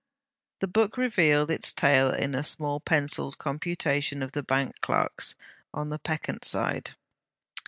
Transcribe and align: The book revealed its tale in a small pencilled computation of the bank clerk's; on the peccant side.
The 0.61 0.67
book 0.67 0.97
revealed 0.97 1.51
its 1.51 1.71
tale 1.71 2.09
in 2.11 2.33
a 2.33 2.43
small 2.43 2.79
pencilled 2.79 3.37
computation 3.37 4.23
of 4.23 4.31
the 4.31 4.41
bank 4.41 4.81
clerk's; 4.81 5.35
on 5.75 5.89
the 5.89 5.99
peccant 5.99 6.43
side. 6.43 6.95